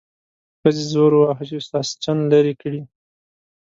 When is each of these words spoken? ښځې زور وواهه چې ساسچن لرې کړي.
ښځې 0.61 0.83
زور 0.93 1.11
وواهه 1.15 1.43
چې 1.49 1.57
ساسچن 1.69 2.17
لرې 2.31 2.53
کړي. 2.61 2.81